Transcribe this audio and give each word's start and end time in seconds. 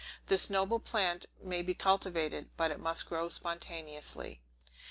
This 0.25 0.49
noble 0.49 0.79
plant 0.79 1.27
may 1.39 1.61
be 1.61 1.75
cultivated; 1.75 2.49
but 2.57 2.71
it 2.71 2.79
must 2.79 3.05
grow 3.07 3.29
spontaneously. 3.29 4.41